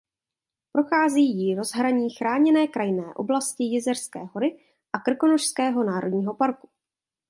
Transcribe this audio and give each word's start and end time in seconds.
Prochází 0.71 1.21
jí 1.37 1.55
rozhraní 1.55 2.09
Chráněné 2.09 2.67
krajinné 2.67 3.13
oblasti 3.13 3.63
Jizerské 3.63 4.19
hory 4.25 4.59
a 4.93 4.99
Krkonošského 4.99 5.83
národního 5.83 6.33
parku. 6.33 6.69